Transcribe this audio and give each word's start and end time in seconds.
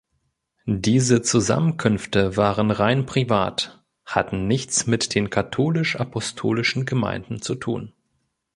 Diese 0.65 1.21
Zusammenkünfte 1.21 2.35
waren 2.35 2.71
rein 2.71 3.05
privat, 3.05 3.85
hatten 4.03 4.47
nichts 4.47 4.87
mit 4.87 5.13
den 5.13 5.29
katholisch-apostolischen 5.29 6.87
Gemeinden 6.87 7.43
zu 7.43 7.53
tun. 7.53 7.93